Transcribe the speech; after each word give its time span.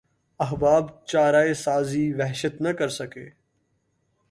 احباب 0.39 0.85
چارہ 1.05 1.43
سازیٴ 1.63 2.15
وحشت 2.17 2.55
نہ 2.61 2.71
کرسکے 2.77 3.25